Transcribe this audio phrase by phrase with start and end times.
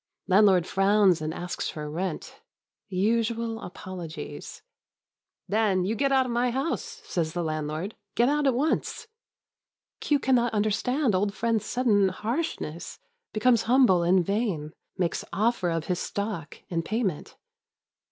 [0.27, 2.41] Landlord frowns and asks for rent.
[2.89, 4.63] Usual apologies.
[4.95, 9.07] *' Then you get out of my house," says the landlord,— "get out at once."
[9.99, 12.97] Queue cannot understand old friend's sudden harshness,
[13.31, 17.37] be comes humble in vain,— makes offer of his stock in payment.